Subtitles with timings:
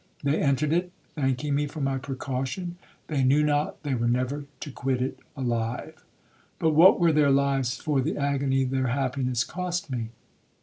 [0.23, 4.99] They entered it, thanking me for my precaution,—they knew not they were never to quit
[4.99, 6.03] it alive.
[6.57, 10.09] But what were their lives for the agony their happiness cost me?